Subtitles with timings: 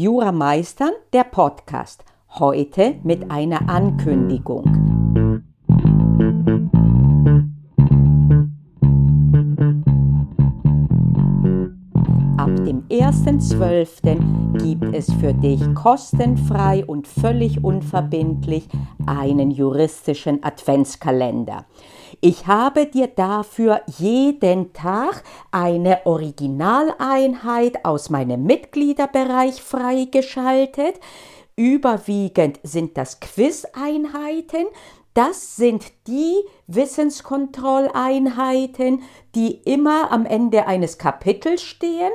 [0.00, 2.04] Jura Meistern, der Podcast.
[2.38, 4.87] Heute mit einer Ankündigung.
[13.00, 14.58] 1.12.
[14.58, 18.66] gibt es für dich kostenfrei und völlig unverbindlich
[19.06, 21.64] einen juristischen Adventskalender.
[22.20, 25.22] Ich habe dir dafür jeden Tag
[25.52, 30.98] eine Originaleinheit aus meinem Mitgliederbereich freigeschaltet.
[31.54, 34.66] Überwiegend sind das Quiz-Einheiten.
[35.14, 36.34] Das sind die
[36.66, 39.02] Wissenskontrolleinheiten,
[39.36, 42.10] die immer am Ende eines Kapitels stehen.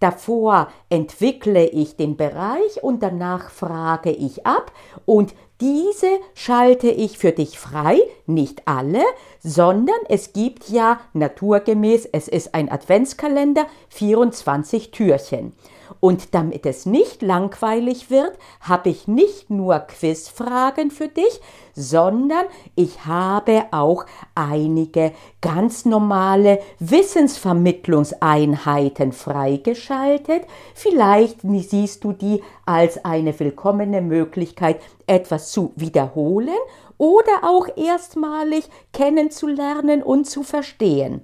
[0.00, 4.72] Davor entwickle ich den Bereich und danach frage ich ab
[5.06, 9.02] und diese schalte ich für dich frei, nicht alle,
[9.40, 15.54] sondern es gibt ja naturgemäß, es ist ein Adventskalender, 24 Türchen.
[16.00, 21.40] Und damit es nicht langweilig wird, habe ich nicht nur Quizfragen für dich,
[21.74, 30.44] sondern ich habe auch einige ganz normale Wissensvermittlungseinheiten freigeschaltet.
[30.74, 36.56] Vielleicht siehst du die als eine willkommene Möglichkeit, etwas zu wiederholen
[36.98, 41.20] oder auch erstmalig kennenzulernen und zu verstehen.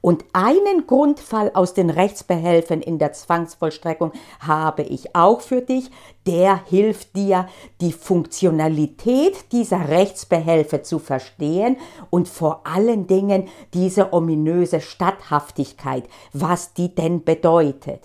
[0.00, 5.90] Und einen Grundfall aus den Rechtsbehelfen in der Zwangsvollstreckung habe ich auch für dich.
[6.26, 7.48] Der hilft dir,
[7.80, 11.76] die Funktionalität dieser Rechtsbehelfe zu verstehen
[12.10, 18.02] und vor allen Dingen diese ominöse Statthaftigkeit, was die denn bedeutet.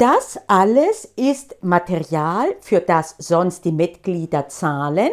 [0.00, 5.10] Das alles ist Material, für das sonst die Mitglieder zahlen,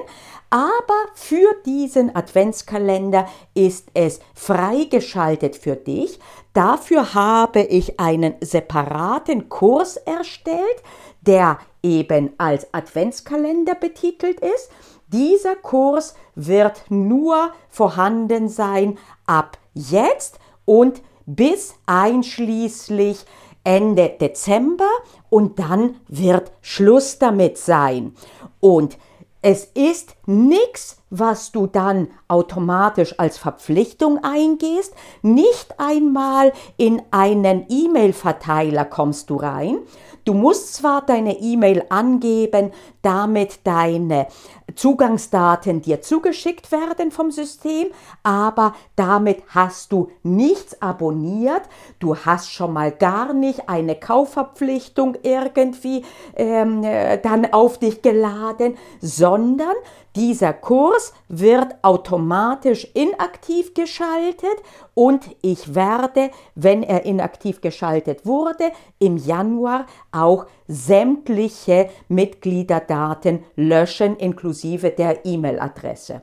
[0.50, 6.22] aber für diesen Adventskalender ist es freigeschaltet für dich.
[6.54, 10.82] Dafür habe ich einen separaten Kurs erstellt,
[11.20, 14.72] der eben als Adventskalender betitelt ist.
[15.08, 23.26] Dieser Kurs wird nur vorhanden sein ab jetzt und bis einschließlich
[23.68, 24.88] Ende Dezember
[25.30, 28.14] und dann wird Schluss damit sein.
[28.62, 28.98] Und
[29.42, 34.94] es ist nichts, was du dann automatisch als Verpflichtung eingehst.
[35.22, 39.80] Nicht einmal in einen E-Mail-Verteiler kommst du rein.
[40.24, 44.28] Du musst zwar deine E-Mail angeben, damit deine
[44.78, 47.88] Zugangsdaten dir zugeschickt werden vom System,
[48.22, 51.64] aber damit hast du nichts abonniert.
[52.00, 56.06] Du hast schon mal gar nicht eine Kaufverpflichtung irgendwie
[56.36, 59.76] ähm, äh, dann auf dich geladen, sondern
[60.16, 64.58] dieser Kurs wird automatisch inaktiv geschaltet
[64.96, 74.67] und ich werde, wenn er inaktiv geschaltet wurde, im Januar auch sämtliche Mitgliederdaten löschen, inklusive
[74.76, 76.22] der E-Mail-Adresse.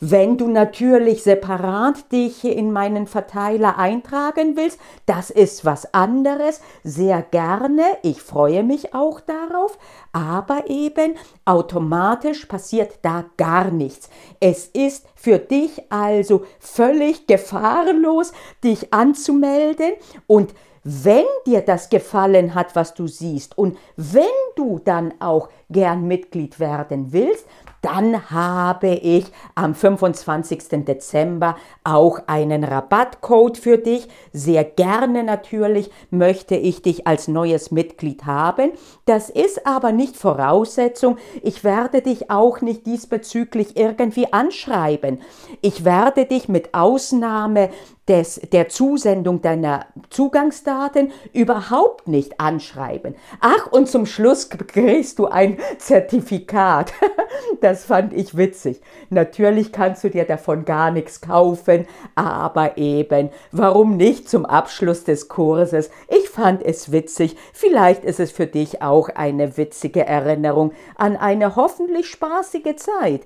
[0.00, 7.22] Wenn du natürlich separat dich in meinen Verteiler eintragen willst, das ist was anderes, sehr
[7.22, 7.82] gerne.
[8.02, 9.76] Ich freue mich auch darauf,
[10.12, 14.08] aber eben automatisch passiert da gar nichts.
[14.38, 18.32] Es ist für dich also völlig gefahrlos,
[18.62, 19.94] dich anzumelden
[20.28, 24.24] und wenn dir das gefallen hat, was du siehst und wenn
[24.56, 27.46] du dann auch gern Mitglied werden willst,
[27.82, 30.84] dann habe ich am 25.
[30.84, 34.08] Dezember auch einen Rabattcode für dich.
[34.32, 38.72] Sehr gerne natürlich möchte ich dich als neues Mitglied haben.
[39.04, 41.18] Das ist aber nicht Voraussetzung.
[41.42, 45.20] Ich werde dich auch nicht diesbezüglich irgendwie anschreiben.
[45.60, 47.70] Ich werde dich mit Ausnahme
[48.08, 53.14] des, der Zusendung deiner Zugangsdaten überhaupt nicht anschreiben.
[53.40, 56.92] Ach, und zum Schluss kriegst du ein Zertifikat.
[57.60, 58.80] Das fand ich witzig.
[59.10, 65.28] Natürlich kannst du dir davon gar nichts kaufen, aber eben, warum nicht zum Abschluss des
[65.28, 65.90] Kurses?
[66.08, 67.36] Ich fand es witzig.
[67.52, 73.22] Vielleicht ist es für dich auch eine witzige Erinnerung an eine hoffentlich spaßige Zeit.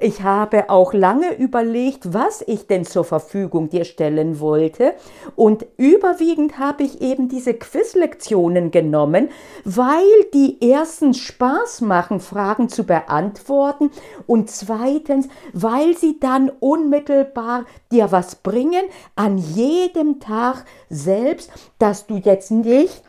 [0.00, 4.94] Ich habe auch lange überlegt, was ich denn zur Verfügung dir stellen wollte
[5.36, 9.28] und überwiegend habe ich eben diese Quizlektionen genommen,
[9.64, 13.92] weil die erstens Spaß machen, Fragen zu beantworten
[14.26, 18.84] und zweitens, weil sie dann unmittelbar dir was bringen
[19.14, 23.02] an jedem Tag selbst, dass du jetzt nicht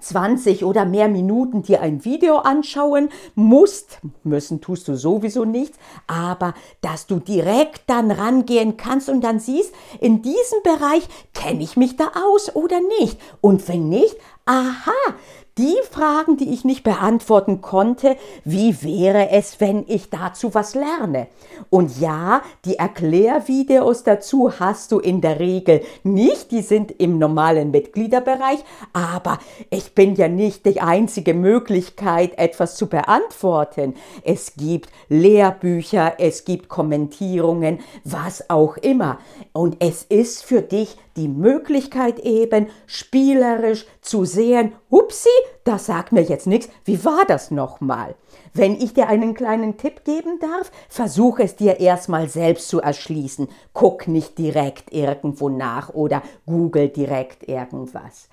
[0.00, 6.54] 20 oder mehr Minuten dir ein Video anschauen musst, müssen tust du sowieso nichts, aber
[6.80, 11.96] dass du direkt dann rangehen kannst und dann siehst, in diesem Bereich kenne ich mich
[11.96, 13.18] da aus oder nicht.
[13.40, 14.16] Und wenn nicht,
[14.46, 15.14] aha,
[15.58, 21.28] die Fragen, die ich nicht beantworten konnte, wie wäre es, wenn ich dazu was lerne?
[21.68, 27.70] Und ja, die Erklärvideos dazu hast du in der Regel nicht, die sind im normalen
[27.70, 28.60] Mitgliederbereich,
[28.92, 29.38] aber
[29.70, 33.94] ich bin ja nicht die einzige Möglichkeit, etwas zu beantworten.
[34.24, 39.18] Es gibt Lehrbücher, es gibt Kommentierungen, was auch immer.
[39.52, 45.28] Und es ist für dich die Möglichkeit eben, spielerisch zu sehen, hupsi,
[45.64, 48.14] das sagt mir jetzt nichts, wie war das nochmal?
[48.54, 53.48] Wenn ich dir einen kleinen Tipp geben darf, versuch es dir erstmal selbst zu erschließen.
[53.72, 58.28] Guck nicht direkt irgendwo nach oder google direkt irgendwas.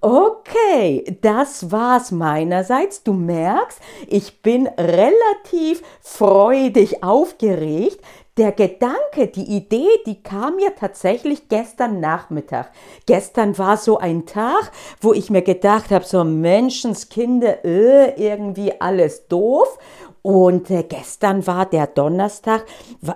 [0.00, 3.02] Okay, das war's meinerseits.
[3.02, 8.00] Du merkst, ich bin relativ freudig aufgeregt,
[8.38, 12.70] der Gedanke, die Idee, die kam mir tatsächlich gestern Nachmittag.
[13.04, 14.70] Gestern war so ein Tag,
[15.00, 19.78] wo ich mir gedacht habe, so Menschenskinder, äh, irgendwie alles doof.
[20.28, 22.66] Und äh, gestern war der Donnerstag,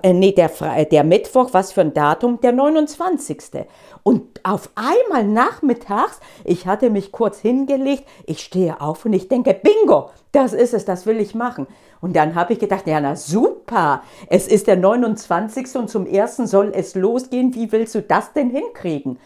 [0.00, 2.40] äh, nee, der, Fre der Mittwoch, was für ein Datum?
[2.40, 3.66] Der 29.
[4.02, 9.52] Und auf einmal nachmittags, ich hatte mich kurz hingelegt, ich stehe auf und ich denke,
[9.52, 11.66] bingo, das ist es, das will ich machen.
[12.00, 15.76] Und dann habe ich gedacht, ja, na super, es ist der 29.
[15.76, 19.18] und zum ersten soll es losgehen, wie willst du das denn hinkriegen?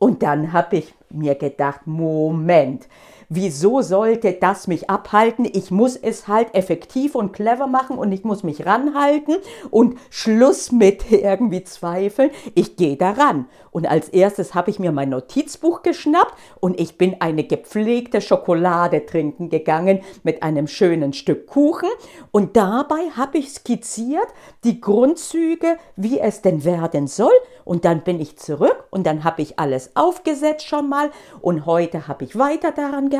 [0.00, 2.88] Und dann habe ich mir gedacht, Moment,
[3.30, 5.44] Wieso sollte das mich abhalten?
[5.44, 9.36] Ich muss es halt effektiv und clever machen und ich muss mich ranhalten
[9.68, 12.30] und Schluss mit irgendwie Zweifeln.
[12.54, 13.46] Ich gehe daran.
[13.70, 19.04] Und als erstes habe ich mir mein Notizbuch geschnappt und ich bin eine gepflegte Schokolade
[19.04, 21.90] trinken gegangen mit einem schönen Stück Kuchen.
[22.30, 24.26] Und dabei habe ich skizziert
[24.64, 27.34] die Grundzüge, wie es denn werden soll.
[27.66, 31.10] Und dann bin ich zurück und dann habe ich alles aufgesetzt schon mal.
[31.42, 33.17] Und heute habe ich weiter daran gearbeitet.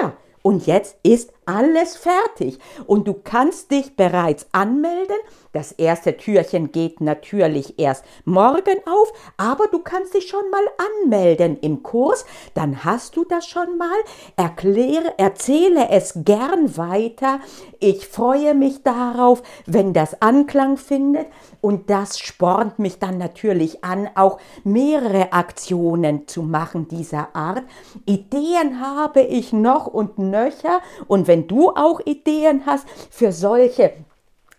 [0.00, 0.12] Ja,
[0.42, 5.16] und jetzt ist alles fertig und du kannst dich bereits anmelden.
[5.52, 10.64] Das erste Türchen geht natürlich erst morgen auf, aber du kannst dich schon mal
[11.04, 12.24] anmelden im Kurs.
[12.54, 13.88] Dann hast du das schon mal.
[14.36, 17.40] Erkläre, erzähle es gern weiter.
[17.80, 21.26] Ich freue mich darauf, wenn das Anklang findet
[21.60, 27.64] und das spornt mich dann natürlich an, auch mehrere Aktionen zu machen dieser Art.
[28.06, 33.92] Ideen habe ich noch und nöcher und wenn du auch Ideen hast für solche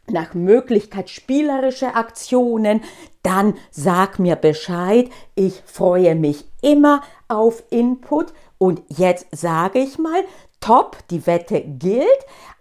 [0.07, 2.81] nach Möglichkeit spielerische Aktionen,
[3.23, 5.09] dann sag mir Bescheid.
[5.35, 8.33] Ich freue mich immer auf Input.
[8.57, 10.23] Und jetzt sage ich mal,
[10.63, 12.07] top, die Wette gilt.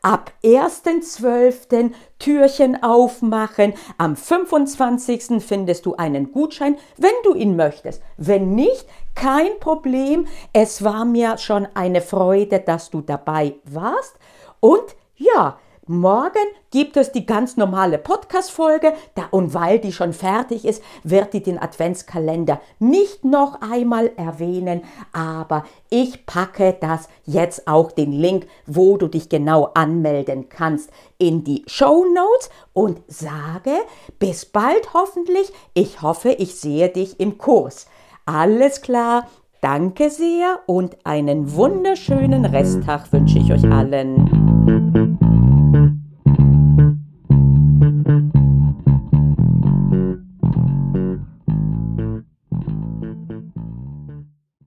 [0.02, 1.92] Ab 1.12.
[2.18, 3.74] Türchen aufmachen.
[3.96, 5.40] Am 25.
[5.40, 8.02] findest du einen Gutschein, wenn du ihn möchtest.
[8.16, 10.26] Wenn nicht, kein Problem.
[10.52, 14.16] Es war mir schon eine Freude, dass du dabei warst.
[14.58, 15.58] Und ja,
[15.88, 18.92] Morgen gibt es die ganz normale Podcast-Folge
[19.32, 24.82] und weil die schon fertig ist, wird die den Adventskalender nicht noch einmal erwähnen,
[25.12, 30.88] aber ich packe das jetzt auch den Link, wo du dich genau anmelden kannst,
[31.18, 33.72] in die Show Notes und sage
[34.20, 35.52] bis bald hoffentlich.
[35.74, 37.88] Ich hoffe, ich sehe dich im Kurs.
[38.24, 39.26] Alles klar,
[39.60, 45.31] danke sehr und einen wunderschönen Resttag wünsche ich euch allen.